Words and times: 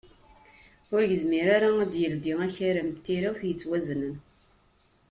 Ur 0.93 1.01
yezmir 1.05 1.47
ara 1.55 1.69
ad 1.83 1.89
d-yeldi 1.91 2.33
akaram 2.47 2.89
n 2.95 2.97
tirawt 3.05 3.41
yettwaznen. 3.45 4.15